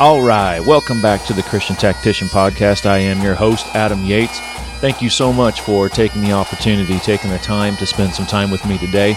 [0.00, 2.84] All right, welcome back to the Christian Tactician Podcast.
[2.84, 4.40] I am your host, Adam Yates.
[4.80, 8.50] Thank you so much for taking the opportunity, taking the time to spend some time
[8.50, 9.14] with me today.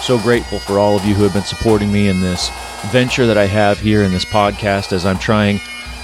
[0.00, 2.48] So grateful for all of you who have been supporting me in this
[2.92, 5.60] venture that I have here in this podcast as I'm trying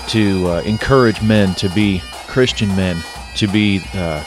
[0.08, 3.00] to uh, encourage men to be Christian men,
[3.36, 4.24] to be uh,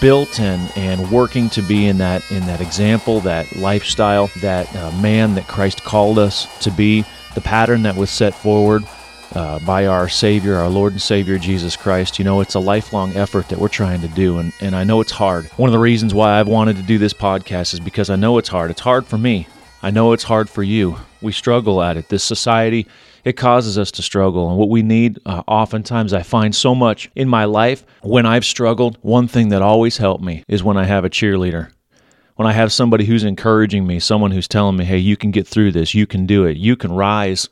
[0.00, 4.92] built and, and working to be in that in that example, that lifestyle, that uh,
[5.00, 7.04] man that Christ called us to be,
[7.34, 8.84] the pattern that was set forward
[9.34, 12.18] uh, by our Savior, our Lord and Savior Jesus Christ.
[12.18, 15.00] You know, it's a lifelong effort that we're trying to do, and, and I know
[15.00, 15.46] it's hard.
[15.56, 18.38] One of the reasons why I've wanted to do this podcast is because I know
[18.38, 18.70] it's hard.
[18.70, 19.46] It's hard for me.
[19.82, 20.96] I know it's hard for you.
[21.20, 22.08] We struggle at it.
[22.08, 22.86] This society,
[23.24, 24.48] it causes us to struggle.
[24.48, 28.44] And what we need, uh, oftentimes, I find so much in my life when I've
[28.44, 31.72] struggled, one thing that always helped me is when I have a cheerleader.
[32.36, 35.46] When I have somebody who's encouraging me, someone who's telling me, hey, you can get
[35.46, 37.48] through this, you can do it, you can rise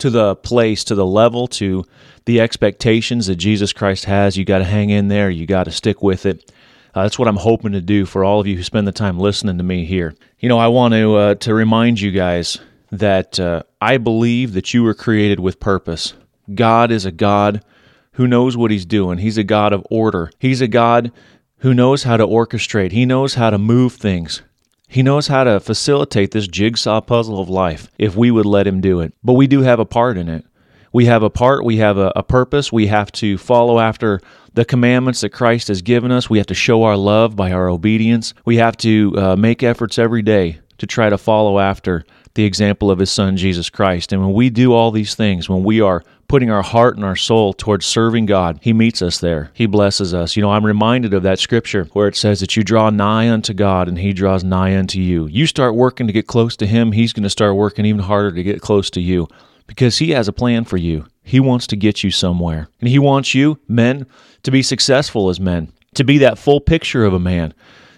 [0.00, 1.84] to the place, to the level, to
[2.24, 4.36] the expectations that Jesus Christ has.
[4.36, 5.30] You got to hang in there.
[5.30, 6.52] You got to stick with it.
[6.94, 9.18] Uh, that's what I'm hoping to do for all of you who spend the time
[9.18, 10.14] listening to me here.
[10.40, 12.58] You know, I want to uh, to remind you guys
[12.90, 16.14] that uh, I believe that you were created with purpose.
[16.52, 17.64] God is a God
[18.12, 19.18] who knows what He's doing.
[19.18, 20.32] He's a God of order.
[20.38, 21.12] He's a God
[21.58, 22.90] who knows how to orchestrate.
[22.90, 24.42] He knows how to move things.
[24.90, 28.80] He knows how to facilitate this jigsaw puzzle of life if we would let Him
[28.80, 29.14] do it.
[29.22, 30.44] But we do have a part in it.
[30.92, 34.20] We have a part, we have a, a, purpose, we have to follow after
[34.54, 36.28] the commandments that Christ has given us.
[36.28, 38.34] We have to show our love by our obedience.
[38.44, 42.90] We have to uh, make efforts every day to try to follow after the example
[42.90, 44.12] of His Son, Jesus Christ.
[44.12, 47.16] And when we do all these things, when we are putting our heart and our
[47.16, 49.50] soul towards serving God, He meets us there.
[49.52, 50.36] He blesses us.
[50.36, 53.52] You know, I'm reminded of that scripture where it says that you draw nigh unto
[53.52, 55.26] God and He draws nigh unto you.
[55.26, 58.30] You start working to get close to Him, He's going to start working even harder
[58.30, 59.26] to get close to you
[59.66, 61.04] because He has a plan for you.
[61.24, 62.68] He wants to get you somewhere.
[62.78, 64.06] And He wants you, men,
[64.44, 67.54] to be successful as men, to be that full picture of a man,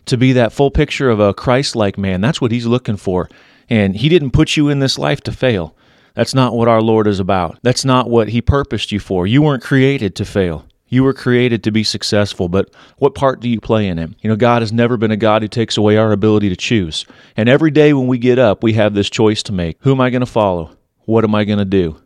[0.06, 2.22] to be that full picture of a Christ like man.
[2.22, 3.28] That's what He's looking for.
[3.69, 5.76] And He didn't put you in this life to fail.
[6.14, 7.58] That's not what our Lord is about.
[7.62, 9.26] That's not what He purposed you for.
[9.26, 10.66] You weren't created to fail.
[10.92, 12.68] You were created to be successful, but
[12.98, 14.10] what part do you play in it?
[14.20, 17.06] You know, God has never been a God who takes away our ability to choose.
[17.34, 19.78] And every day when we get up, we have this choice to make.
[19.80, 20.76] Who am I going to follow?
[21.06, 21.98] What am I going to do?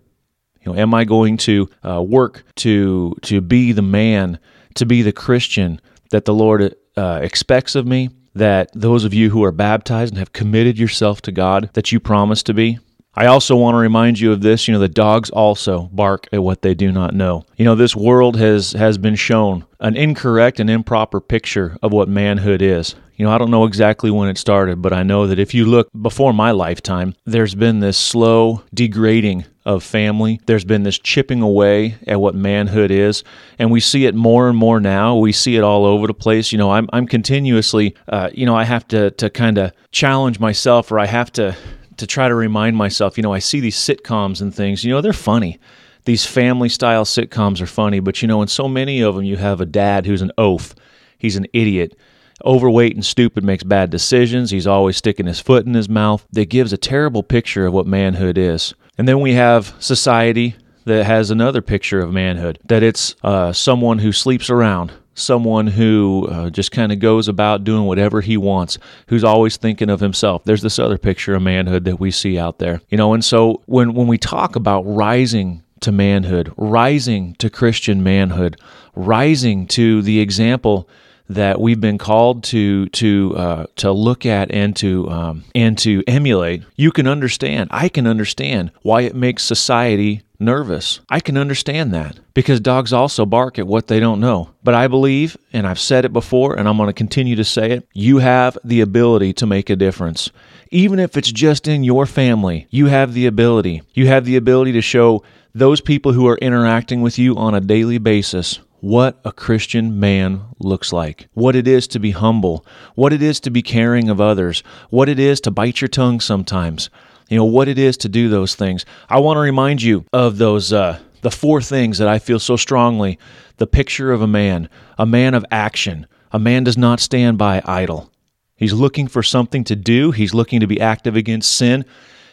[0.60, 4.38] You know, am I going to uh, work to to be the man,
[4.74, 5.80] to be the Christian
[6.10, 8.10] that the Lord uh, expects of me?
[8.36, 11.98] That those of you who are baptized and have committed yourself to God, that you
[11.98, 12.78] promise to be.
[13.18, 16.42] I also want to remind you of this, you know, the dogs also bark at
[16.42, 17.46] what they do not know.
[17.56, 22.10] You know, this world has has been shown an incorrect and improper picture of what
[22.10, 22.94] manhood is.
[23.16, 25.64] You know, I don't know exactly when it started, but I know that if you
[25.64, 30.38] look before my lifetime, there's been this slow degrading of family.
[30.44, 33.24] There's been this chipping away at what manhood is,
[33.58, 35.16] and we see it more and more now.
[35.16, 36.52] We see it all over the place.
[36.52, 40.38] You know, I'm I'm continuously, uh, you know, I have to to kind of challenge
[40.38, 41.56] myself, or I have to
[41.96, 45.00] to try to remind myself, you know, I see these sitcoms and things, you know,
[45.00, 45.58] they're funny.
[46.04, 49.36] These family style sitcoms are funny, but you know, in so many of them, you
[49.36, 50.74] have a dad who's an oaf.
[51.18, 51.98] He's an idiot.
[52.44, 54.50] Overweight and stupid makes bad decisions.
[54.50, 56.24] He's always sticking his foot in his mouth.
[56.30, 58.74] That gives a terrible picture of what manhood is.
[58.98, 60.54] And then we have society
[60.84, 66.28] that has another picture of manhood that it's uh, someone who sleeps around, someone who
[66.30, 68.78] uh, just kind of goes about doing whatever he wants,
[69.08, 70.44] who's always thinking of himself.
[70.44, 72.80] There's this other picture of manhood that we see out there.
[72.90, 78.02] You know, and so when when we talk about rising to manhood, rising to Christian
[78.02, 78.60] manhood,
[78.94, 80.88] rising to the example
[81.28, 86.02] that we've been called to to uh, to look at and to um, and to
[86.06, 87.68] emulate, you can understand.
[87.72, 91.00] I can understand why it makes society nervous.
[91.08, 94.50] I can understand that because dogs also bark at what they don't know.
[94.62, 97.70] But I believe, and I've said it before, and I'm going to continue to say
[97.72, 100.30] it, you have the ability to make a difference.
[100.70, 103.82] Even if it's just in your family, you have the ability.
[103.94, 105.22] You have the ability to show
[105.54, 110.42] those people who are interacting with you on a daily basis what a Christian man
[110.58, 112.64] looks like, what it is to be humble,
[112.94, 116.20] what it is to be caring of others, what it is to bite your tongue
[116.20, 116.90] sometimes,
[117.28, 118.84] you know, what it is to do those things.
[119.08, 122.56] I want to remind you of those, uh, the four things that I feel so
[122.56, 123.18] strongly
[123.56, 124.68] the picture of a man,
[124.98, 126.06] a man of action.
[126.32, 128.12] A man does not stand by idle.
[128.56, 131.84] He's looking for something to do, he's looking to be active against sin.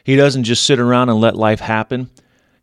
[0.03, 2.09] He doesn't just sit around and let life happen.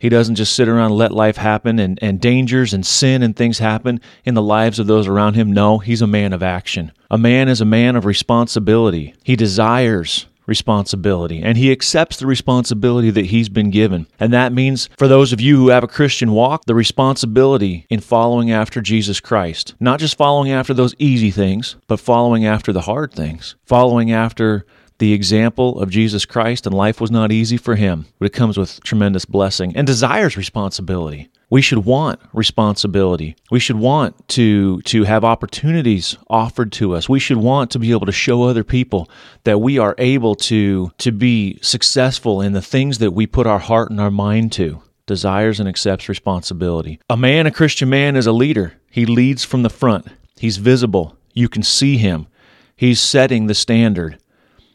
[0.00, 3.36] He doesn't just sit around and let life happen and, and dangers and sin and
[3.36, 5.52] things happen in the lives of those around him.
[5.52, 6.90] No, he's a man of action.
[7.10, 9.14] A man is a man of responsibility.
[9.22, 14.06] He desires responsibility and he accepts the responsibility that he's been given.
[14.18, 18.00] And that means for those of you who have a Christian walk, the responsibility in
[18.00, 19.74] following after Jesus Christ.
[19.78, 23.54] Not just following after those easy things, but following after the hard things.
[23.64, 24.66] Following after
[25.00, 28.56] the example of Jesus Christ, and life was not easy for him, but it comes
[28.58, 31.30] with tremendous blessing and desires responsibility.
[31.48, 33.34] We should want responsibility.
[33.50, 37.08] We should want to to have opportunities offered to us.
[37.08, 39.10] We should want to be able to show other people
[39.44, 43.58] that we are able to to be successful in the things that we put our
[43.58, 44.82] heart and our mind to.
[45.06, 47.00] Desires and accepts responsibility.
[47.08, 48.74] A man, a Christian man, is a leader.
[48.90, 50.06] He leads from the front.
[50.38, 51.16] He's visible.
[51.32, 52.28] You can see him.
[52.76, 54.18] He's setting the standard.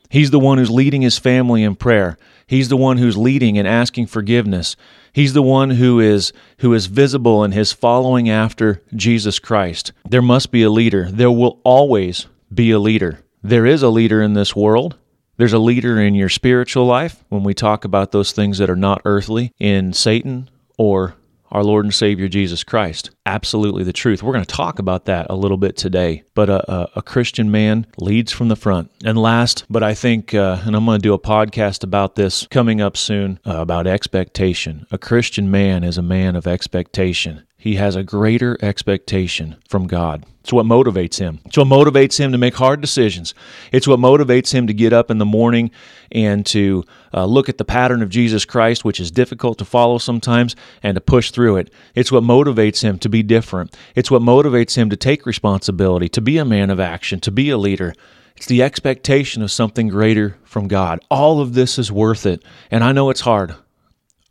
[0.09, 2.17] He's the one who's leading his family in prayer.
[2.47, 4.75] He's the one who's leading and asking forgiveness.
[5.11, 9.93] He's the one who is who is visible in his following after Jesus Christ.
[10.07, 11.09] There must be a leader.
[11.09, 13.19] There will always be a leader.
[13.41, 14.97] There is a leader in this world.
[15.37, 18.75] There's a leader in your spiritual life when we talk about those things that are
[18.75, 21.15] not earthly in Satan or
[21.55, 23.11] our Lord and Savior Jesus Christ.
[23.25, 24.21] Absolutely the truth.
[24.21, 26.23] We're going to talk about that a little bit today.
[26.33, 28.91] But a, a, a Christian man leads from the front.
[29.05, 32.45] And last, but I think, uh, and I'm going to do a podcast about this
[32.47, 34.85] coming up soon uh, about expectation.
[34.91, 37.44] A Christian man is a man of expectation.
[37.65, 40.23] He has a greater expectation from God.
[40.41, 41.39] It's what motivates him.
[41.45, 43.33] It's what motivates him to make hard decisions.
[43.71, 45.71] It's what motivates him to get up in the morning
[46.12, 49.97] and to uh, look at the pattern of Jesus Christ, which is difficult to follow
[49.97, 51.73] sometimes, and to push through it.
[51.95, 53.75] It's what motivates him to be different.
[53.95, 57.50] It's what motivates him to take responsibility, to be a man of action, to be
[57.50, 57.95] a leader.
[58.35, 61.00] It's the expectation of something greater from God.
[61.09, 62.44] All of this is worth it.
[62.69, 63.56] And I know it's hard.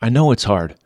[0.01, 0.77] I know it's hard.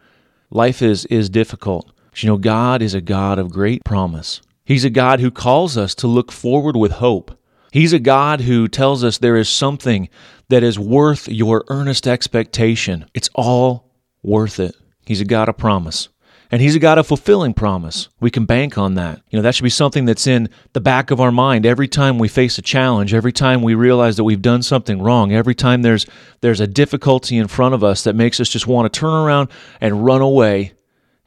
[0.51, 1.93] Life is, is difficult.
[2.23, 4.41] You know, God is a God of great promise.
[4.65, 7.39] He's a God who calls us to look forward with hope.
[7.73, 10.09] He's a God who tells us there is something
[10.49, 13.07] that is worth your earnest expectation.
[13.15, 13.93] It's all
[14.23, 14.75] worth it.
[15.07, 16.09] He's a God of promise.
[16.51, 18.09] And he's a God of fulfilling promise.
[18.21, 19.21] We can bank on that.
[19.29, 22.19] You know, that should be something that's in the back of our mind every time
[22.19, 25.83] we face a challenge, every time we realize that we've done something wrong, every time
[25.83, 26.07] there's
[26.41, 29.51] there's a difficulty in front of us that makes us just want to turn around
[29.81, 30.73] and run away.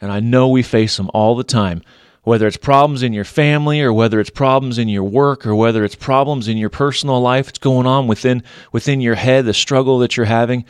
[0.02, 1.84] And I know we face them all the time
[2.24, 5.84] whether it's problems in your family or whether it's problems in your work or whether
[5.84, 10.00] it's problems in your personal life it's going on within within your head the struggle
[10.00, 10.66] that you're having.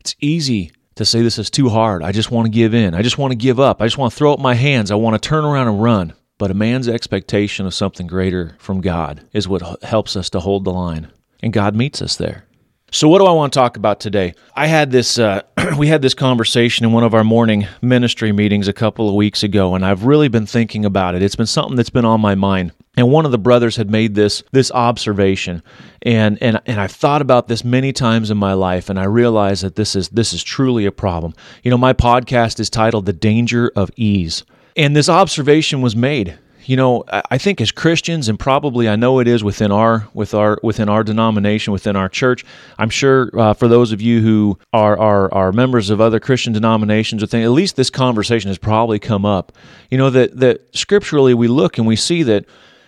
[0.00, 2.02] It's easy to say this is too hard.
[2.02, 2.94] I just want to give in.
[2.94, 3.80] I just want to give up.
[3.80, 4.90] I just want to throw up my hands.
[4.90, 6.12] I want to turn around and run.
[6.38, 10.64] But a man's expectation of something greater from god is what helps us to hold
[10.64, 11.10] the line.
[11.42, 12.46] And god meets us there
[12.94, 14.34] so, what do I want to talk about today?
[14.54, 15.40] I had this, uh,
[15.78, 19.42] we had this conversation in one of our morning ministry meetings a couple of weeks
[19.42, 21.22] ago, and I've really been thinking about it.
[21.22, 22.72] It's been something that's been on my mind.
[22.94, 25.62] And one of the brothers had made this this observation,
[26.02, 29.62] and and and I've thought about this many times in my life, and I realize
[29.62, 31.32] that this is this is truly a problem.
[31.62, 34.44] You know, my podcast is titled "The Danger of Ease,"
[34.76, 39.18] and this observation was made you know, I think as Christians, and probably I know
[39.18, 42.44] it is within our with our within our denomination, within our church.
[42.78, 46.52] I'm sure uh, for those of you who are, are are members of other Christian
[46.52, 49.52] denominations, or things, at least this conversation has probably come up.
[49.90, 52.44] You know that that scripturally we look and we see that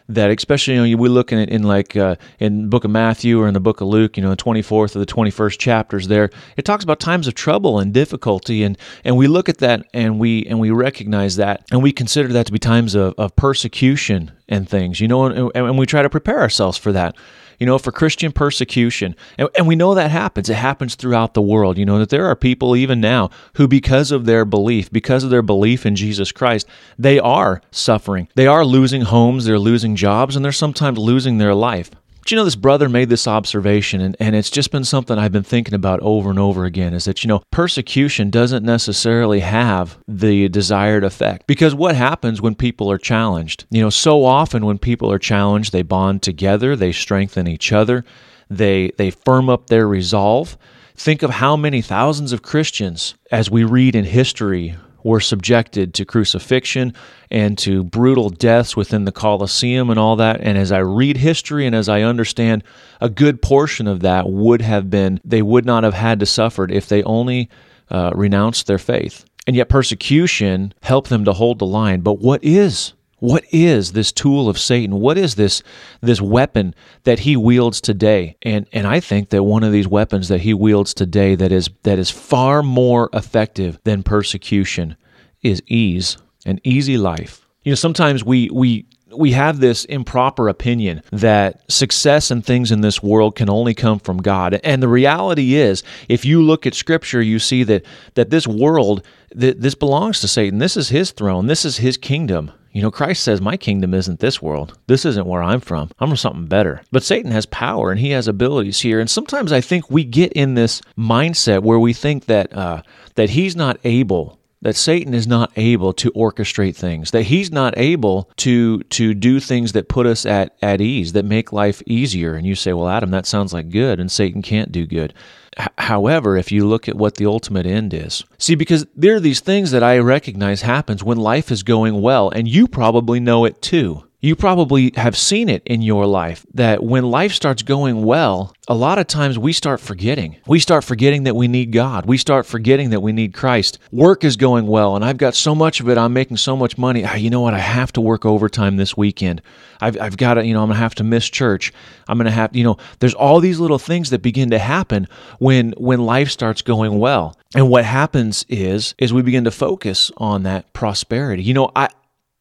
[0.09, 3.41] that especially you know we look in it in like uh, in book of Matthew
[3.41, 6.31] or in the book of Luke, you know, the 24th or the 21st chapters there,
[6.57, 10.19] it talks about times of trouble and difficulty and and we look at that and
[10.19, 14.31] we and we recognize that and we consider that to be times of, of persecution
[14.49, 17.17] and things, you know, and, and we try to prepare ourselves for that
[17.59, 19.17] you know, for Christian persecution.
[19.39, 20.49] And, and, we know that happens.
[20.49, 21.79] It happens throughout the world.
[21.79, 25.31] You know, that there are people even now who, because of their belief, because of
[25.31, 26.67] their belief in Jesus Christ,
[26.99, 28.29] they are suffering.
[28.35, 31.91] They are losing homes, they're losing jobs, and they're sometimes losing their life.
[32.25, 35.31] But you know, this brother made this observation, and, and it's just been something I've
[35.31, 39.99] been thinking about over and over again is that, you know, persecution doesn't necessarily have
[40.09, 41.47] the desired effect.
[41.47, 43.67] Because what happens when people are challenged?
[43.69, 48.07] You know, so often when people are challenged, they bond together, they strengthen each other,
[48.49, 50.57] they, they firm up their resolve.
[50.97, 56.05] Think of how many thousands of Christians, as we read in history, were subjected to
[56.05, 56.93] crucifixion
[57.31, 60.41] and to brutal deaths within the Colosseum and all that.
[60.41, 62.65] And as I read history and as I understand,
[63.01, 66.67] a good portion of that would have been, they would not have had to suffer
[66.69, 67.49] if they only
[67.91, 69.25] uh, renounced their faith.
[69.47, 72.01] And yet persecution helped them to hold the line.
[72.01, 72.94] But what is
[73.25, 75.01] what is this tool of Satan?
[75.01, 75.63] What is this
[76.03, 78.37] this weapon that he wields today?
[78.43, 81.71] And and I think that one of these weapons that he wields today that is
[81.85, 84.97] that is far more effective than persecution
[85.43, 87.49] is ease, an easy life.
[87.63, 88.85] You know, sometimes we we
[89.17, 94.01] we have this improper opinion that success and things in this world can only come
[94.01, 94.61] from God.
[94.63, 99.03] And the reality is, if you look at scripture, you see that that this world
[99.35, 100.59] that this belongs to Satan.
[100.59, 101.47] This is his throne.
[101.47, 102.53] This is his kingdom.
[102.75, 104.77] You know, Christ says, My kingdom isn't this world.
[104.89, 105.91] This isn't where I'm from.
[106.01, 106.83] I'm from something better.
[106.91, 108.99] But Satan has power and he has abilities here.
[108.99, 112.83] And sometimes I think we get in this mindset where we think that uh,
[113.15, 117.77] that he's not able that Satan is not able to orchestrate things, that he's not
[117.77, 122.35] able to to do things that put us at, at ease, that make life easier.
[122.35, 125.15] And you say, well, Adam, that sounds like good, and Satan can't do good.
[125.59, 129.21] H- however, if you look at what the ultimate end is, see, because there are
[129.21, 133.45] these things that I recognize happens when life is going well, and you probably know
[133.45, 134.05] it too.
[134.25, 138.75] You probably have seen it in your life that when life starts going well, a
[138.75, 140.39] lot of times we start forgetting.
[140.47, 142.07] We start forgetting that we need God.
[142.07, 143.79] We start forgetting that we need Christ.
[143.93, 145.99] Work is going well, and I've got so much of it.
[145.99, 147.05] I'm making so much money.
[147.05, 147.53] Ah, you know what?
[147.53, 149.43] I have to work overtime this weekend.
[149.83, 151.71] I've, I've got to, you know, I'm going to have to miss church.
[152.09, 155.07] I'm going to have, you know, there's all these little things that begin to happen
[155.39, 157.37] when when life starts going well.
[157.55, 161.43] And what happens is is we begin to focus on that prosperity.
[161.43, 161.91] You know, I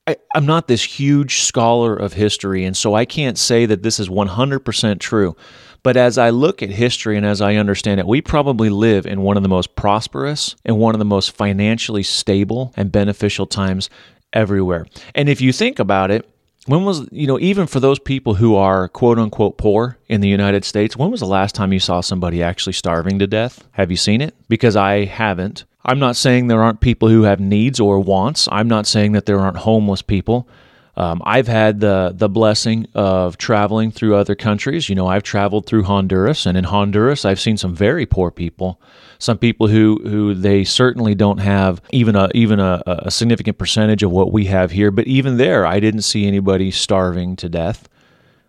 [0.05, 3.99] I, am not this huge scholar of history, and so I can't say that this
[3.99, 5.35] is 100% true.
[5.81, 9.21] But as I look at history and as I understand it, we probably live in
[9.21, 13.89] one of the most prosperous and one of the most financially stable and beneficial times
[14.31, 14.87] everywhere.
[15.13, 16.29] And if you think about it,
[16.65, 20.29] when was, you know, even for those people who are quote unquote poor in the
[20.29, 23.67] United States, when was the last time you saw somebody actually starving to death?
[23.71, 24.33] Have you seen it?
[24.47, 25.65] Because I haven't.
[25.85, 28.47] I'm not saying there aren't people who have needs or wants.
[28.51, 30.47] I'm not saying that there aren't homeless people.
[30.95, 34.89] Um, I've had the the blessing of traveling through other countries.
[34.89, 38.79] You know, I've traveled through Honduras, and in Honduras, I've seen some very poor people.
[39.17, 44.03] Some people who who they certainly don't have even a even a, a significant percentage
[44.03, 44.91] of what we have here.
[44.91, 47.89] But even there, I didn't see anybody starving to death.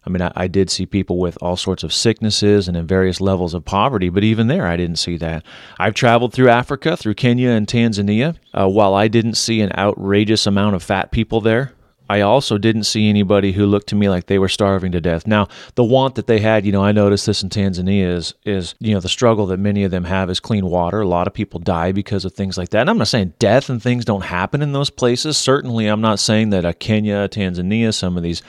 [0.06, 3.20] I mean, I, I, did see people with all sorts of sicknesses and in various
[3.20, 5.44] levels of poverty, but even there, I didn't see that.
[5.78, 8.37] I've traveled through Africa, through Kenya and Tanzania.
[8.52, 11.73] Uh, while I didn't see an outrageous amount of fat people there,
[12.08, 15.26] I also didn't see anybody who looked to me like they were starving to death.
[15.26, 18.75] Now, the want that they had, you know, I noticed this in Tanzania is, is,
[18.78, 21.00] you know, the struggle that many of them have is clean water.
[21.00, 22.82] A lot of people die because of things like that.
[22.82, 25.38] And I'm not saying death and things don't happen in those places.
[25.38, 28.42] Certainly, I'm not saying that a Kenya, Tanzania, some of these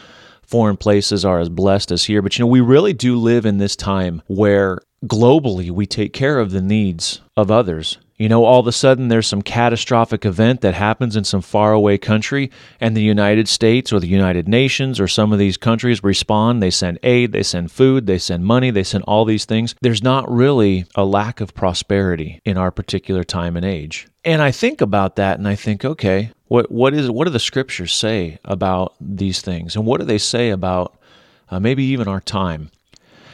[0.48, 2.22] foreign places are as blessed as here.
[2.22, 6.40] But you know, we really do live in this time where globally we take care
[6.40, 7.98] of the needs of others.
[8.18, 11.98] You know, all of a sudden there's some catastrophic event that happens in some faraway
[11.98, 12.50] country,
[12.80, 16.64] and the United States or the United Nations or some of these countries respond.
[16.64, 19.75] They send aid, they send food, they send money, they send all these things.
[19.82, 24.08] There's not really a lack of prosperity in our particular time and age.
[24.24, 27.40] And I think about that and I think, okay, what what is what do the
[27.40, 30.98] scriptures say about these things, and what do they say about
[31.50, 32.70] uh, maybe even our time?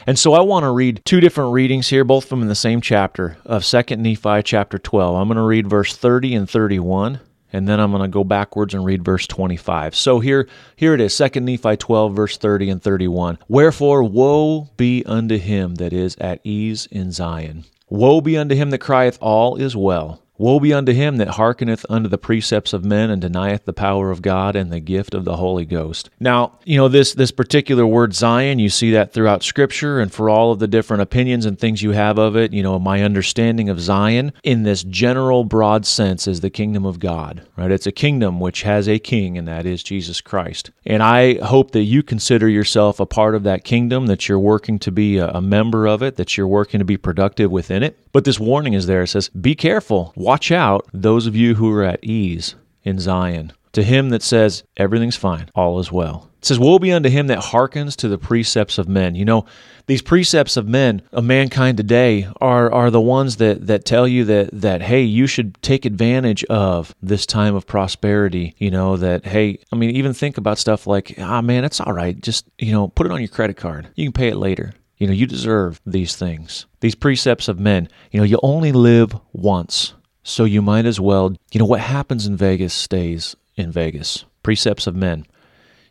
[0.06, 2.80] And so I want to read two different readings here, both them in the same
[2.80, 5.14] chapter of Second Nephi chapter 12.
[5.14, 7.20] I'm going to read verse 30 and 31,
[7.52, 9.94] and then I'm going to go backwards and read verse 25.
[9.94, 13.38] So here, here it is, Second Nephi 12, verse 30 and 31.
[13.46, 17.64] Wherefore, woe be unto him that is at ease in Zion.
[17.88, 21.84] Woe be unto him that crieth, All is well Woe be unto him that hearkeneth
[21.90, 25.24] unto the precepts of men and denieth the power of God and the gift of
[25.24, 26.08] the Holy Ghost.
[26.18, 30.30] Now, you know, this this particular word Zion, you see that throughout scripture and for
[30.30, 33.68] all of the different opinions and things you have of it, you know, my understanding
[33.68, 37.70] of Zion in this general broad sense is the kingdom of God, right?
[37.70, 40.70] It's a kingdom which has a king and that is Jesus Christ.
[40.86, 44.78] And I hope that you consider yourself a part of that kingdom, that you're working
[44.80, 47.98] to be a, a member of it, that you're working to be productive within it.
[48.12, 49.02] But this warning is there.
[49.02, 53.52] It says, "Be careful Watch out, those of you who are at ease in Zion.
[53.72, 56.30] To him that says, Everything's fine, all is well.
[56.38, 59.16] It says, Woe be unto him that hearkens to the precepts of men.
[59.16, 59.46] You know,
[59.86, 64.24] these precepts of men, of mankind today, are, are the ones that, that tell you
[64.26, 68.54] that, that, hey, you should take advantage of this time of prosperity.
[68.58, 71.92] You know, that, hey, I mean, even think about stuff like, ah, man, it's all
[71.92, 72.16] right.
[72.20, 73.88] Just, you know, put it on your credit card.
[73.96, 74.72] You can pay it later.
[74.98, 76.66] You know, you deserve these things.
[76.78, 79.94] These precepts of men, you know, you only live once.
[80.22, 84.24] So you might as well, you know, what happens in Vegas stays in Vegas.
[84.42, 85.26] Precepts of men.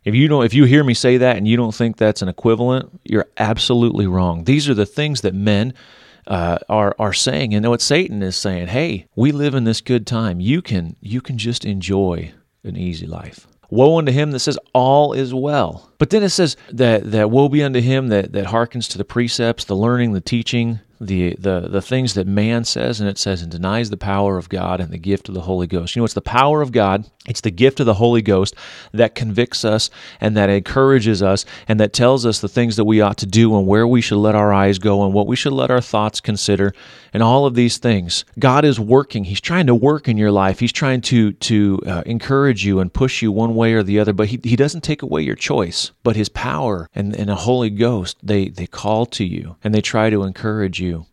[0.03, 2.27] If you don't if you hear me say that and you don't think that's an
[2.27, 4.45] equivalent, you're absolutely wrong.
[4.45, 5.73] These are the things that men
[6.27, 8.67] uh, are are saying, and what Satan is saying.
[8.67, 10.39] Hey, we live in this good time.
[10.39, 12.33] You can you can just enjoy
[12.63, 13.47] an easy life.
[13.69, 15.90] Woe unto him that says all is well.
[16.01, 19.05] But then it says that that woe be unto him that that hearkens to the
[19.05, 23.41] precepts, the learning, the teaching, the the the things that man says, and it says
[23.41, 25.95] and denies the power of God and the gift of the Holy Ghost.
[25.95, 28.55] You know, it's the power of God, it's the gift of the Holy Ghost
[28.91, 29.89] that convicts us
[30.19, 33.57] and that encourages us and that tells us the things that we ought to do
[33.57, 36.21] and where we should let our eyes go and what we should let our thoughts
[36.21, 36.73] consider
[37.13, 38.25] and all of these things.
[38.37, 39.23] God is working.
[39.23, 40.59] He's trying to work in your life.
[40.59, 44.13] He's trying to to uh, encourage you and push you one way or the other,
[44.13, 45.90] but he, he doesn't take away your choice.
[46.03, 49.81] But his power and, and a Holy Ghost, they they call to you and they
[49.81, 51.05] try to encourage you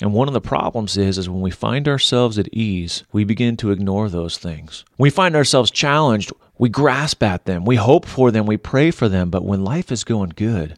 [0.00, 3.56] and one of the problems is is when we find ourselves at ease, we begin
[3.58, 4.84] to ignore those things.
[4.98, 9.08] We find ourselves challenged, we grasp at them, we hope for them, we pray for
[9.08, 10.76] them, but when life is going good,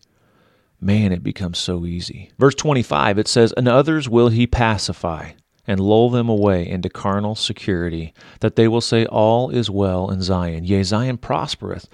[0.81, 2.31] man, it becomes so easy.
[2.39, 5.31] Verse 25, it says, "And others will he pacify."
[5.71, 10.23] and lull them away into carnal security, that they will say, All is well in
[10.23, 10.65] Zion.
[10.65, 11.87] Yea, Zion prospereth,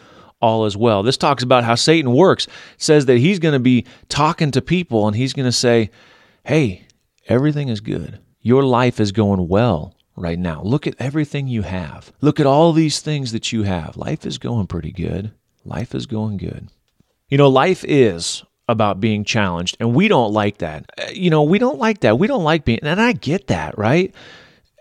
[0.44, 1.02] all is well.
[1.02, 2.46] This talks about how Satan works.
[2.76, 5.90] Says that he's going to be talking to people and he's going to say,
[6.44, 6.84] Hey,
[7.26, 8.20] Everything is good.
[8.40, 10.60] Your life is going well right now.
[10.62, 12.12] Look at everything you have.
[12.20, 13.96] Look at all these things that you have.
[13.96, 15.32] Life is going pretty good.
[15.64, 16.68] Life is going good.
[17.28, 20.90] You know, life is about being challenged, and we don't like that.
[20.98, 22.18] Uh, you know, we don't like that.
[22.18, 24.14] We don't like being, and I get that, right?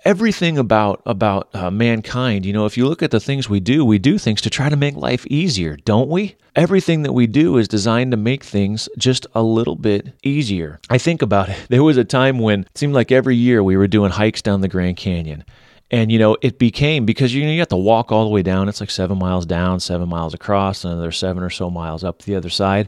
[0.06, 3.86] Everything about about uh, mankind you know if you look at the things we do
[3.86, 6.36] we do things to try to make life easier don't we?
[6.56, 10.80] Everything that we do is designed to make things just a little bit easier.
[10.88, 11.58] I think about it.
[11.70, 14.62] There was a time when it seemed like every year we were doing hikes down
[14.62, 15.44] the grand canyon.
[15.90, 18.44] And you know it became because you know you have to walk all the way
[18.44, 18.70] down.
[18.70, 22.36] It's like seven miles down seven miles across another seven or so miles up the
[22.36, 22.88] other side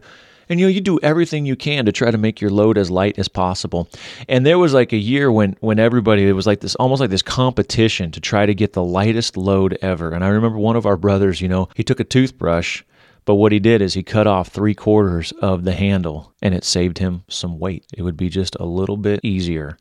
[0.50, 2.92] and you know, you do everything you can to try to make your load as
[2.92, 3.90] light as possible.
[4.28, 7.10] And there was like a year when when everybody it was like this almost like
[7.10, 10.12] this competition to try to get the lightest load ever.
[10.12, 12.84] And I remember one of our brothers, you know, he took a toothbrush
[13.26, 16.64] but what he did is he cut off three quarters of the handle and it
[16.64, 17.86] saved him some weight.
[17.94, 19.78] It would be just a little bit easier.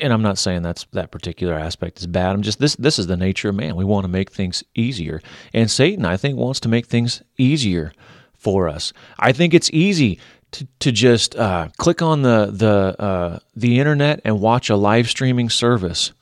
[0.00, 2.30] And I'm not saying that's that particular aspect is bad.
[2.30, 3.76] I'm just this this is the nature of man.
[3.76, 5.20] We want to make things easier.
[5.52, 7.92] And Satan, I think, wants to make things easier
[8.40, 8.92] for us.
[9.18, 10.18] I think it's easy
[10.52, 15.08] to, to just uh, click on the the uh, the internet and watch a live
[15.08, 16.12] streaming service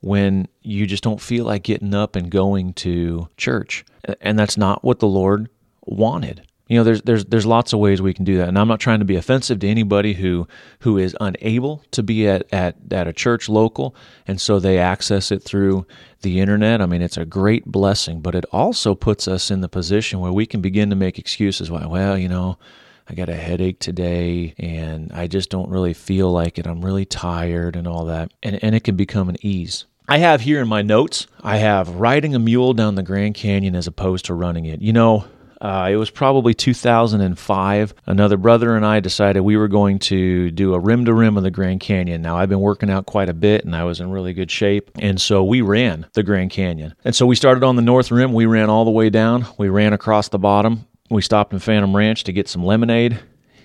[0.00, 3.84] when you just don't feel like getting up and going to church,
[4.20, 5.48] and that's not what the Lord
[5.86, 8.68] wanted you know there's there's there's lots of ways we can do that and i'm
[8.68, 10.46] not trying to be offensive to anybody who
[10.80, 13.94] who is unable to be at at, at a church local
[14.26, 15.86] and so they access it through
[16.22, 19.68] the internet i mean it's a great blessing but it also puts us in the
[19.68, 22.56] position where we can begin to make excuses why well you know
[23.10, 26.66] I got a headache today and I just don't really feel like it.
[26.66, 28.32] I'm really tired and all that.
[28.42, 29.86] And, and it can become an ease.
[30.06, 33.74] I have here in my notes, I have riding a mule down the Grand Canyon
[33.74, 34.82] as opposed to running it.
[34.82, 35.24] You know,
[35.60, 37.94] uh, it was probably 2005.
[38.06, 41.42] Another brother and I decided we were going to do a rim to rim of
[41.42, 42.22] the Grand Canyon.
[42.22, 44.90] Now, I've been working out quite a bit and I was in really good shape.
[44.98, 46.94] And so we ran the Grand Canyon.
[47.04, 48.32] And so we started on the north rim.
[48.32, 49.46] We ran all the way down.
[49.58, 50.86] We ran across the bottom.
[51.10, 53.18] We stopped in Phantom Ranch to get some lemonade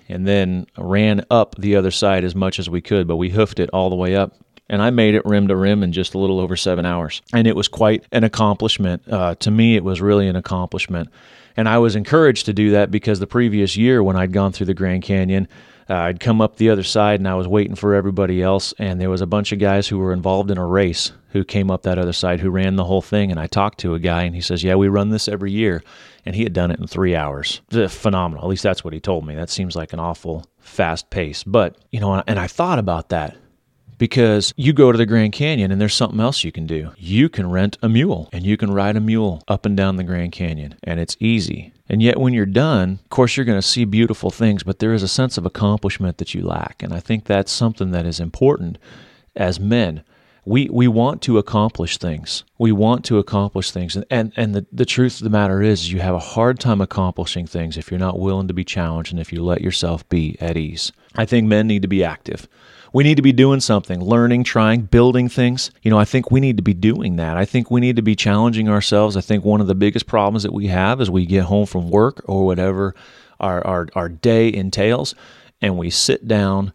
[0.10, 3.60] and then ran up the other side as much as we could, but we hoofed
[3.60, 4.34] it all the way up
[4.70, 7.22] and I made it rim to rim in just a little over seven hours.
[7.34, 9.04] And it was quite an accomplishment.
[9.10, 11.10] Uh, to me, it was really an accomplishment.
[11.56, 14.66] And I was encouraged to do that because the previous year, when I'd gone through
[14.68, 15.48] the Grand Canyon,
[15.90, 18.74] uh, I'd come up the other side and I was waiting for everybody else.
[18.80, 21.70] And there was a bunch of guys who were involved in a race who came
[21.70, 23.32] up that other side who ran the whole thing.
[23.32, 25.84] And I talked to a guy and he says, Yeah, we run this every year.
[26.26, 27.62] And he had done it in three hours.
[27.70, 28.46] Phenomenal.
[28.46, 29.36] At least that's what he told me.
[29.36, 31.44] That seems like an awful fast pace.
[31.44, 33.36] But, you know, and I thought about that
[34.04, 36.92] because you go to the Grand Canyon and there's something else you can do.
[36.98, 40.04] You can rent a mule and you can ride a mule up and down the
[40.04, 41.72] Grand Canyon, and it's easy.
[41.88, 44.94] And yet, when you're done, of course, you're going to see beautiful things, but there
[44.94, 46.84] is a sense of accomplishment that you lack.
[46.84, 48.78] And I think that's something that is important
[49.38, 50.04] as men.
[50.46, 52.44] We, we want to accomplish things.
[52.58, 53.96] We want to accomplish things.
[53.96, 56.82] And, and, and the, the truth of the matter is, you have a hard time
[56.82, 60.36] accomplishing things if you're not willing to be challenged and if you let yourself be
[60.42, 60.92] at ease.
[61.16, 62.48] I think men need to be active
[62.94, 65.72] we need to be doing something, learning, trying, building things.
[65.82, 67.38] You know, I think we need to be doing that.
[67.38, 69.18] I think we need to be challenging ourselves.
[69.18, 71.90] I think one of the biggest problems that we have is we get home from
[71.90, 72.94] work or whatever
[73.40, 75.16] our, our, our day entails,
[75.60, 76.72] and we sit down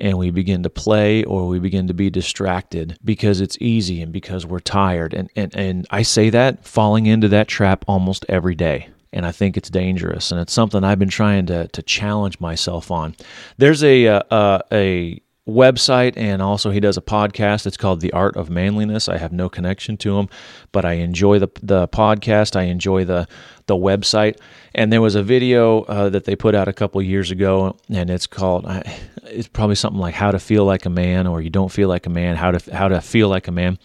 [0.00, 4.12] and we begin to play or we begin to be distracted because it's easy and
[4.12, 5.14] because we're tired.
[5.14, 9.32] And, and, and I say that falling into that trap almost every day and I
[9.32, 13.16] think it's dangerous, and it's something I've been trying to to challenge myself on.
[13.58, 17.66] There's a uh, uh, a website and also he does a podcast.
[17.66, 19.08] It's called The Art of Manliness.
[19.08, 20.28] I have no connection to him,
[20.72, 22.56] but I enjoy the the podcast.
[22.56, 23.26] I enjoy the
[23.66, 24.38] the website.
[24.74, 28.10] And there was a video uh, that they put out a couple years ago, and
[28.10, 28.66] it's called
[29.24, 32.06] it's probably something like "How to Feel Like a Man" or "You Don't Feel Like
[32.06, 33.78] a Man." How to how to feel like a man.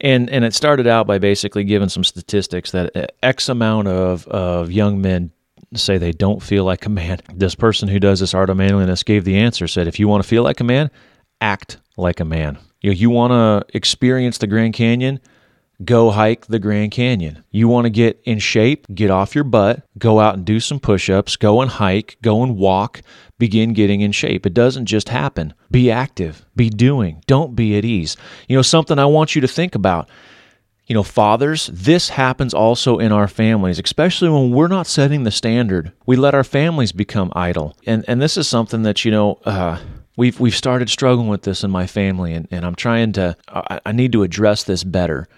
[0.00, 4.26] And and it started out by basically giving some statistics that uh, X amount of
[4.28, 5.32] of young men
[5.78, 7.20] say they don't feel like a man.
[7.34, 10.22] This person who does this art of manliness gave the answer, said, if you want
[10.22, 10.90] to feel like a man,
[11.40, 12.58] act like a man.
[12.80, 15.20] You, know, you want to experience the Grand Canyon,
[15.84, 17.44] go hike the Grand Canyon.
[17.50, 20.80] You want to get in shape, get off your butt, go out and do some
[20.80, 23.02] push ups, go and hike, go and walk,
[23.38, 24.46] begin getting in shape.
[24.46, 25.54] It doesn't just happen.
[25.70, 28.16] Be active, be doing, don't be at ease.
[28.48, 30.08] You know, something I want you to think about
[30.86, 35.30] you know, fathers, this happens also in our families, especially when we're not setting the
[35.32, 35.92] standard.
[36.06, 37.76] We let our families become idle.
[37.86, 39.80] And and this is something that, you know, uh,
[40.16, 43.80] we've we've started struggling with this in my family and, and I'm trying to I,
[43.84, 45.28] I need to address this better.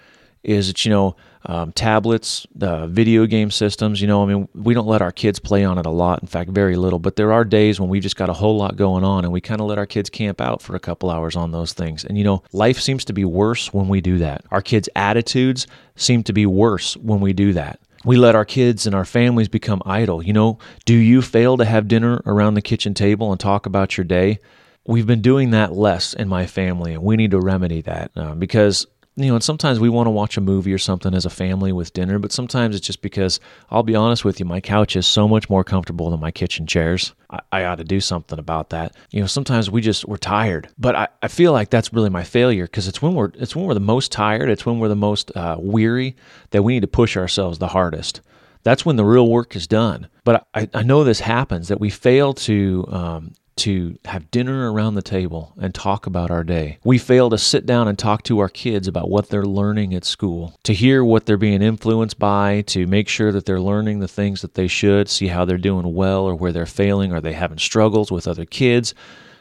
[0.42, 4.00] Is that, you know, um, tablets, uh, video game systems.
[4.00, 6.20] You know, I mean, we don't let our kids play on it a lot.
[6.22, 6.98] In fact, very little.
[6.98, 9.40] But there are days when we've just got a whole lot going on, and we
[9.40, 12.04] kind of let our kids camp out for a couple hours on those things.
[12.04, 14.44] And you know, life seems to be worse when we do that.
[14.50, 17.80] Our kids' attitudes seem to be worse when we do that.
[18.04, 20.22] We let our kids and our families become idle.
[20.22, 23.96] You know, do you fail to have dinner around the kitchen table and talk about
[23.96, 24.38] your day?
[24.86, 28.34] We've been doing that less in my family, and we need to remedy that uh,
[28.34, 28.86] because
[29.18, 31.72] you know, and sometimes we want to watch a movie or something as a family
[31.72, 35.08] with dinner, but sometimes it's just because I'll be honest with you, my couch is
[35.08, 37.14] so much more comfortable than my kitchen chairs.
[37.28, 38.94] I, I ought to do something about that.
[39.10, 42.22] You know, sometimes we just we're tired, but I, I feel like that's really my
[42.22, 44.94] failure because it's when we're it's when we're the most tired, it's when we're the
[44.94, 46.14] most uh, weary
[46.50, 48.20] that we need to push ourselves the hardest.
[48.62, 50.08] That's when the real work is done.
[50.24, 54.94] But I, I know this happens that we fail to um, to have dinner around
[54.94, 56.78] the table and talk about our day.
[56.84, 60.04] We fail to sit down and talk to our kids about what they're learning at
[60.04, 64.08] school, to hear what they're being influenced by, to make sure that they're learning the
[64.08, 67.12] things that they should, see how they're doing well or where they're failing.
[67.12, 68.94] Are they having struggles with other kids?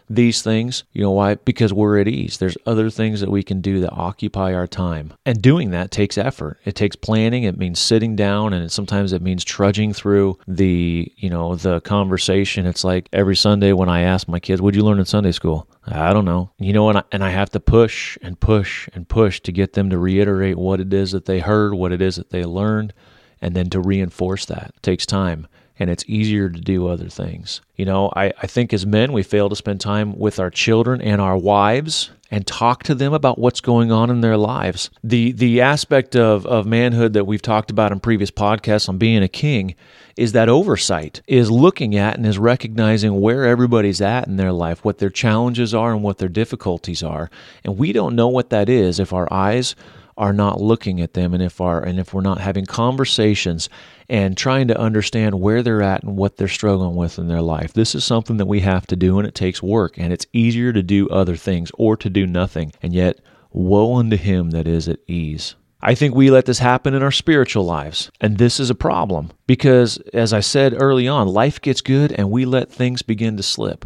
[0.09, 0.83] These things.
[0.93, 1.35] You know why?
[1.35, 2.37] Because we're at ease.
[2.37, 5.13] There's other things that we can do that occupy our time.
[5.25, 6.59] And doing that takes effort.
[6.65, 7.43] It takes planning.
[7.43, 12.65] It means sitting down and sometimes it means trudging through the, you know, the conversation.
[12.65, 15.67] It's like every Sunday when I ask my kids, "What'd you learn in Sunday school?"
[15.85, 16.51] I don't know.
[16.57, 19.73] You know, and I, and I have to push and push and push to get
[19.73, 22.93] them to reiterate what it is that they heard, what it is that they learned,
[23.41, 24.73] and then to reinforce that.
[24.75, 25.47] It takes time
[25.79, 27.61] and it's easier to do other things.
[27.75, 31.01] You know, I, I think as men, we fail to spend time with our children
[31.01, 34.89] and our wives and talk to them about what's going on in their lives.
[35.03, 39.23] The the aspect of, of manhood that we've talked about in previous podcasts on being
[39.23, 39.75] a king
[40.17, 44.83] is that oversight, is looking at and is recognizing where everybody's at in their life,
[44.83, 47.29] what their challenges are and what their difficulties are.
[47.63, 49.75] And we don't know what that is if our eyes
[50.17, 53.69] are not looking at them and if our and if we're not having conversations
[54.09, 57.73] and trying to understand where they're at and what they're struggling with in their life.
[57.73, 60.73] This is something that we have to do and it takes work and it's easier
[60.73, 62.71] to do other things or to do nothing.
[62.81, 63.19] And yet
[63.51, 65.55] woe unto him that is at ease.
[65.81, 68.09] I think we let this happen in our spiritual lives.
[68.19, 72.31] And this is a problem because, as I said early on, life gets good and
[72.31, 73.85] we let things begin to slip.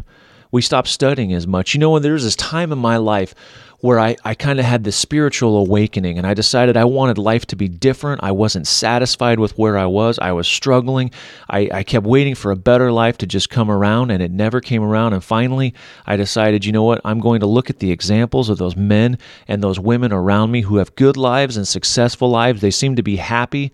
[0.50, 1.74] We stop studying as much.
[1.74, 3.34] You know, when there's this time in my life
[3.82, 7.46] where I, I kind of had this spiritual awakening and I decided I wanted life
[7.46, 8.22] to be different.
[8.22, 10.20] I wasn't satisfied with where I was.
[10.20, 11.10] I was struggling.
[11.50, 14.60] I, I kept waiting for a better life to just come around and it never
[14.60, 15.14] came around.
[15.14, 15.74] And finally,
[16.06, 17.00] I decided, you know what?
[17.04, 19.18] I'm going to look at the examples of those men
[19.48, 22.60] and those women around me who have good lives and successful lives.
[22.60, 23.72] They seem to be happy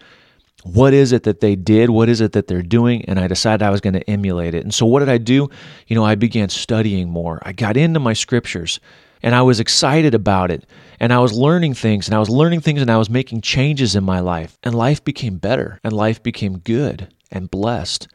[0.64, 3.62] what is it that they did what is it that they're doing and i decided
[3.62, 5.48] i was going to emulate it and so what did i do
[5.86, 8.80] you know i began studying more i got into my scriptures
[9.22, 10.64] and I was excited about it.
[11.00, 13.94] And I was learning things and I was learning things and I was making changes
[13.94, 14.58] in my life.
[14.62, 18.08] And life became better and life became good and blessed.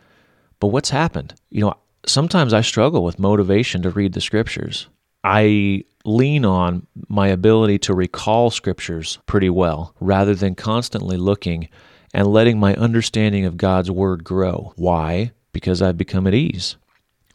[0.59, 1.35] But what's happened?
[1.49, 1.73] You know,
[2.05, 4.87] sometimes I struggle with motivation to read the scriptures.
[5.23, 11.69] I lean on my ability to recall scriptures pretty well rather than constantly looking
[12.13, 14.73] and letting my understanding of God's word grow.
[14.75, 15.31] Why?
[15.53, 16.75] Because I've become at ease.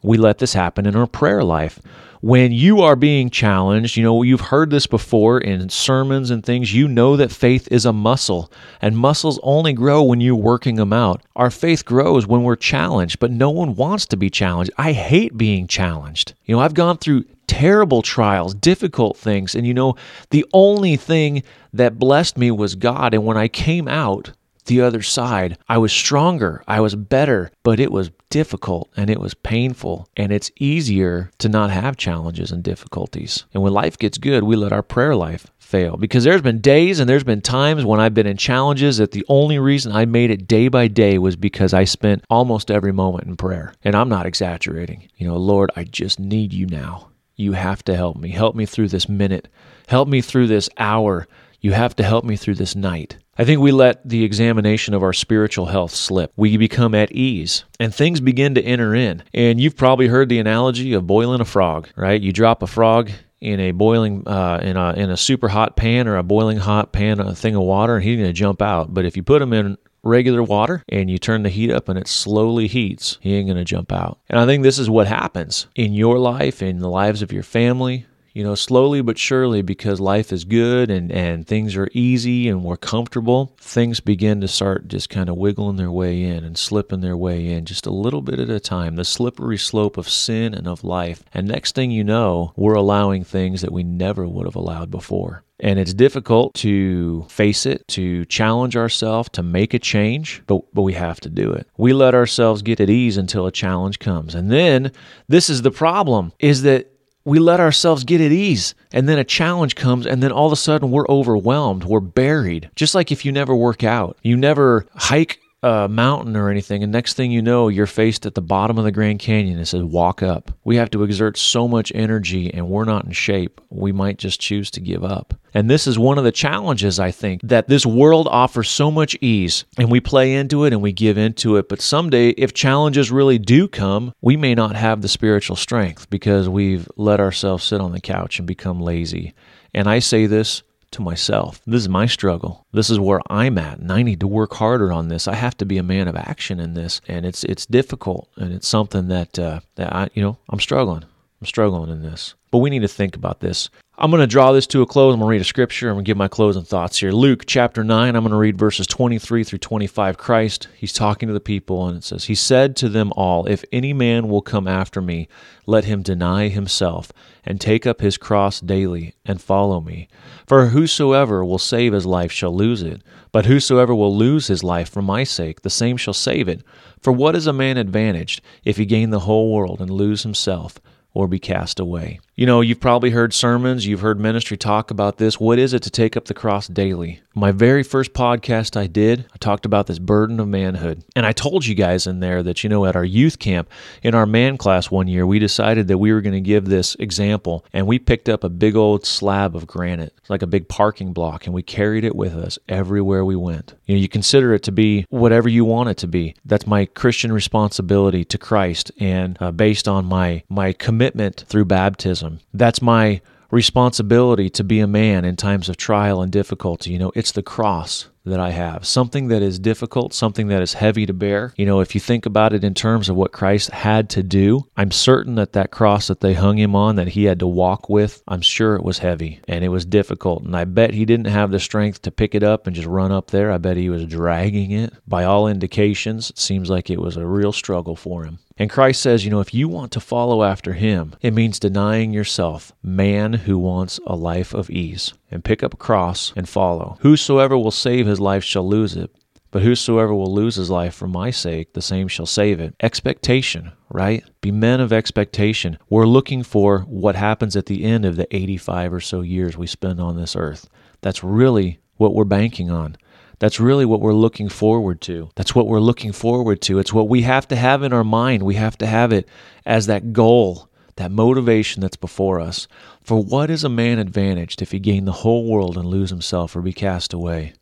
[0.03, 1.79] We let this happen in our prayer life
[2.21, 6.73] when you are being challenged, you know, you've heard this before in sermons and things,
[6.73, 8.51] you know that faith is a muscle,
[8.81, 11.21] and muscles only grow when you're working them out.
[11.35, 14.71] Our faith grows when we're challenged, but no one wants to be challenged.
[14.77, 16.33] I hate being challenged.
[16.45, 19.95] You know, I've gone through terrible trials, difficult things, and you know,
[20.31, 23.13] the only thing that blessed me was God.
[23.13, 24.31] And when I came out,
[24.69, 29.19] the other side, I was stronger, I was better, but it was difficult and it
[29.19, 30.07] was painful.
[30.15, 33.45] And it's easier to not have challenges and difficulties.
[33.53, 36.99] And when life gets good, we let our prayer life fail because there's been days
[36.99, 40.31] and there's been times when I've been in challenges that the only reason I made
[40.31, 43.73] it day by day was because I spent almost every moment in prayer.
[43.83, 45.09] And I'm not exaggerating.
[45.17, 47.09] You know, Lord, I just need you now.
[47.35, 48.29] You have to help me.
[48.29, 49.47] Help me through this minute.
[49.87, 51.27] Help me through this hour.
[51.61, 53.17] You have to help me through this night.
[53.39, 56.33] I think we let the examination of our spiritual health slip.
[56.35, 59.23] We become at ease and things begin to enter in.
[59.33, 62.19] And you've probably heard the analogy of boiling a frog, right?
[62.19, 66.09] You drop a frog in a boiling uh, in a in a super hot pan
[66.09, 68.93] or a boiling hot pan a thing of water and he's going to jump out
[68.93, 71.97] but if you put him in regular water and you turn the heat up and
[71.97, 75.07] it slowly heats he ain't going to jump out and i think this is what
[75.07, 79.61] happens in your life in the lives of your family you know, slowly but surely,
[79.61, 84.47] because life is good and, and things are easy and we're comfortable, things begin to
[84.47, 87.91] start just kind of wiggling their way in and slipping their way in just a
[87.91, 88.95] little bit at a time.
[88.95, 91.23] The slippery slope of sin and of life.
[91.33, 95.43] And next thing you know, we're allowing things that we never would have allowed before.
[95.61, 100.83] And it's difficult to face it, to challenge ourselves, to make a change, but, but
[100.83, 101.67] we have to do it.
[101.77, 104.35] We let ourselves get at ease until a challenge comes.
[104.35, 104.93] And then
[105.27, 106.93] this is the problem is that
[107.29, 110.51] we let ourselves get at ease and then a challenge comes and then all of
[110.51, 112.69] a sudden we're overwhelmed we're buried.
[112.75, 116.91] Just like if you never work out you never hike a mountain or anything, and
[116.91, 119.59] next thing you know, you're faced at the bottom of the Grand Canyon.
[119.59, 120.51] It says walk up.
[120.63, 123.59] We have to exert so much energy, and we're not in shape.
[123.69, 125.33] We might just choose to give up.
[125.53, 129.17] And this is one of the challenges, I think, that this world offers so much
[129.19, 131.67] ease, and we play into it and we give into it.
[131.67, 136.47] But someday, if challenges really do come, we may not have the spiritual strength because
[136.47, 139.33] we've let ourselves sit on the couch and become lazy.
[139.73, 141.61] And I say this to myself.
[141.65, 142.65] This is my struggle.
[142.71, 145.27] This is where I'm at, and I need to work harder on this.
[145.27, 148.53] I have to be a man of action in this, and it's it's difficult, and
[148.53, 151.05] it's something that uh, that I you know I'm struggling.
[151.41, 153.69] I'm struggling in this, but we need to think about this.
[153.97, 155.13] I'm going to draw this to a close.
[155.13, 155.89] I'm going to read a scripture.
[155.89, 157.11] I'm going to give my closing thoughts here.
[157.11, 160.17] Luke chapter 9, I'm going to read verses 23 through 25.
[160.17, 163.63] Christ, he's talking to the people, and it says, He said to them all, If
[163.71, 165.29] any man will come after me,
[165.65, 167.11] let him deny himself,
[167.45, 170.09] and take up his cross daily, and follow me.
[170.45, 173.01] For whosoever will save his life shall lose it,
[173.33, 176.63] but whosoever will lose his life for my sake, the same shall save it.
[177.01, 180.79] For what is a man advantaged if he gain the whole world and lose himself?
[181.13, 182.19] Or be cast away.
[182.39, 185.41] You know, you've probably heard sermons, you've heard ministry talk about this.
[185.41, 187.19] What is it to take up the cross daily?
[187.35, 191.03] My very first podcast I did, I talked about this burden of manhood.
[191.17, 193.69] And I told you guys in there that, you know, at our youth camp,
[194.03, 196.95] in our man class one year, we decided that we were going to give this
[196.95, 197.65] example.
[197.73, 201.45] And we picked up a big old slab of granite, like a big parking block,
[201.45, 203.73] and we carried it with us everywhere we went.
[203.85, 206.35] You know, you consider it to be whatever you want it to be.
[206.45, 212.28] That's my Christian responsibility to Christ and uh, based on my, my commitment through baptism.
[212.53, 216.91] That's my responsibility to be a man in times of trial and difficulty.
[216.91, 220.73] You know, it's the cross that I have, something that is difficult, something that is
[220.73, 221.53] heavy to bear.
[221.57, 224.67] You know, if you think about it in terms of what Christ had to do,
[224.77, 227.89] I'm certain that that cross that they hung him on, that he had to walk
[227.89, 230.43] with, I'm sure it was heavy and it was difficult.
[230.43, 233.11] And I bet he didn't have the strength to pick it up and just run
[233.11, 233.51] up there.
[233.51, 234.93] I bet he was dragging it.
[235.07, 238.39] By all indications, it seems like it was a real struggle for him.
[238.59, 242.11] And Christ says, you know, if you want to follow after him, it means denying
[242.11, 246.97] yourself, man who wants a life of ease, and pick up a cross and follow.
[246.99, 249.15] Whosoever will save his life shall lose it.
[249.51, 252.75] But whosoever will lose his life for my sake, the same shall save it.
[252.81, 254.23] Expectation, right?
[254.41, 255.79] Be men of expectation.
[255.89, 259.65] We're looking for what happens at the end of the 85 or so years we
[259.65, 260.69] spend on this earth.
[261.01, 262.97] That's really what we're banking on.
[263.39, 265.29] That's really what we're looking forward to.
[265.35, 266.79] That's what we're looking forward to.
[266.79, 268.43] It's what we have to have in our mind.
[268.43, 269.27] We have to have it
[269.65, 272.67] as that goal, that motivation that's before us.
[273.01, 276.55] For what is a man advantaged if he gain the whole world and lose himself
[276.55, 277.53] or be cast away?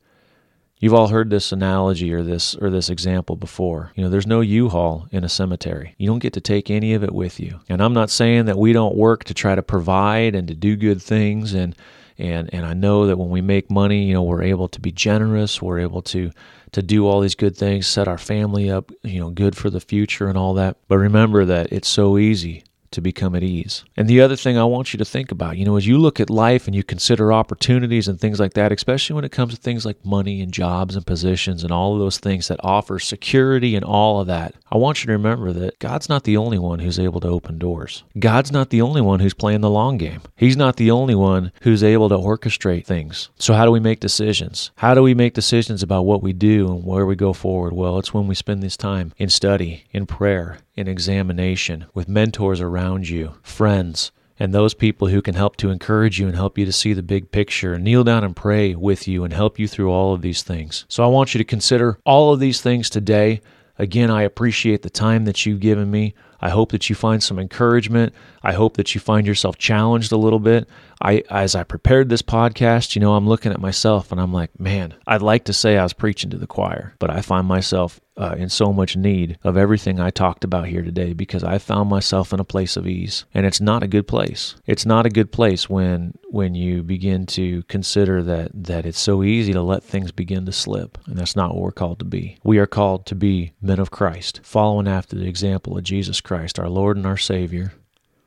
[0.79, 3.91] You've all heard this analogy or this or this example before.
[3.95, 5.95] You know, there's no U-Haul in a cemetery.
[5.97, 7.59] You don't get to take any of it with you.
[7.67, 10.75] And I'm not saying that we don't work to try to provide and to do
[10.75, 11.75] good things and
[12.17, 14.91] and and I know that when we make money, you know, we're able to be
[14.91, 16.31] generous, we're able to
[16.73, 19.79] to do all these good things, set our family up, you know, good for the
[19.79, 20.77] future and all that.
[20.87, 23.83] But remember that it's so easy to become at ease.
[23.95, 26.19] And the other thing I want you to think about, you know, as you look
[26.19, 29.61] at life and you consider opportunities and things like that, especially when it comes to
[29.61, 33.75] things like money and jobs and positions and all of those things that offer security
[33.75, 36.79] and all of that, I want you to remember that God's not the only one
[36.79, 38.03] who's able to open doors.
[38.19, 40.21] God's not the only one who's playing the long game.
[40.35, 43.29] He's not the only one who's able to orchestrate things.
[43.39, 44.71] So, how do we make decisions?
[44.75, 47.73] How do we make decisions about what we do and where we go forward?
[47.73, 52.61] Well, it's when we spend this time in study, in prayer, in examination, with mentors
[52.61, 56.65] around you, friends, and those people who can help to encourage you and help you
[56.65, 59.67] to see the big picture and kneel down and pray with you and help you
[59.67, 60.85] through all of these things.
[60.87, 63.41] So I want you to consider all of these things today.
[63.79, 66.13] Again, I appreciate the time that you've given me.
[66.39, 68.13] I hope that you find some encouragement.
[68.43, 70.69] I hope that you find yourself challenged a little bit.
[71.01, 74.59] I as I prepared this podcast, you know, I'm looking at myself and I'm like,
[74.59, 77.99] man, I'd like to say I was preaching to the choir, but I find myself
[78.17, 81.89] uh, in so much need of everything I talked about here today because I found
[81.89, 84.55] myself in a place of ease, and it's not a good place.
[84.65, 89.23] It's not a good place when when you begin to consider that that it's so
[89.23, 92.37] easy to let things begin to slip, and that's not what we're called to be.
[92.43, 96.59] We are called to be men of Christ, following after the example of Jesus Christ,
[96.59, 97.73] our Lord and our Savior.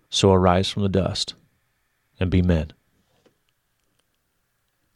[0.08, 1.34] So arise from the dust
[2.18, 2.72] and be men.